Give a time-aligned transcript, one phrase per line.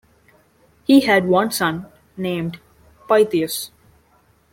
[0.83, 1.85] He had one son
[2.17, 2.59] named
[3.07, 3.69] Pythius.